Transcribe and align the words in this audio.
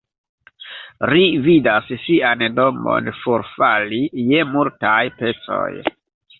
Ri 1.11 1.25
vidas 1.47 1.91
sian 2.07 2.43
domon 2.61 3.13
forfali 3.19 4.03
je 4.33 4.43
multaj 4.57 4.99
pecoj. 5.23 5.71